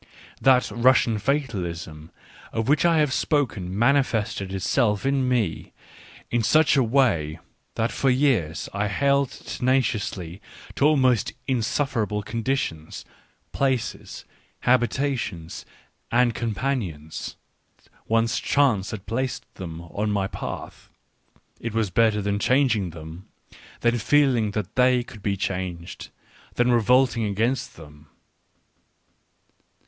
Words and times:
That" 0.41 0.71
Russian 0.73 1.19
fatalism" 1.19 2.09
of 2.53 2.67
which 2.67 2.85
I 2.85 2.97
have 2.97 3.13
spoken 3.13 3.77
manifested 3.77 4.51
itself 4.51 5.05
in 5.05 5.29
me 5.29 5.73
in 6.31 6.41
such 6.41 6.75
a 6.75 6.81
way 6.81 7.37
that 7.75 7.91
for 7.91 8.09
years 8.09 8.67
I 8.73 8.87
held 8.87 9.29
tenaciously 9.29 10.41
to 10.73 10.85
almost 10.87 11.33
insufferable 11.47 12.23
conditions, 12.23 13.05
places, 13.51 14.25
habitations, 14.61 15.67
and 16.11 16.33
companions, 16.33 17.35
once 18.07 18.39
chance 18.39 18.89
had 18.89 19.05
placed 19.05 19.53
them 19.53 19.81
on 19.83 20.09
my 20.09 20.25
path— 20.25 20.89
it 21.61 21.75
was 21.75 21.91
better 21.91 22.23
than 22.23 22.39
changing 22.39 22.89
them, 22.89 23.27
than 23.81 23.99
feeling 23.99 24.49
that 24.57 24.75
they 24.75 25.03
could 25.03 25.21
be 25.21 25.37
changed, 25.37 26.09
than 26.55 26.71
revolting 26.71 27.23
against 27.25 27.75
them. 27.75 28.07